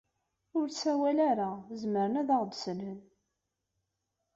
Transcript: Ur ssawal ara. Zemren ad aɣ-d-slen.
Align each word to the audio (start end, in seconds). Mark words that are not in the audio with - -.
Ur 0.57 0.67
ssawal 0.69 1.17
ara. 1.29 1.49
Zemren 1.79 2.19
ad 2.21 2.29
aɣ-d-slen. 2.35 2.99